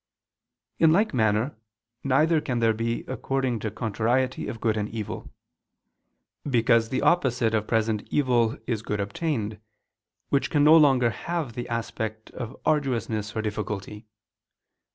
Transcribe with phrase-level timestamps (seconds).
[0.79, 1.55] In like manner
[2.03, 5.31] neither can there be according to contrariety of good and evil.
[6.43, 9.61] Because the opposite of present evil is good obtained,
[10.29, 14.07] which can be no longer have the aspect of arduousness or difficulty.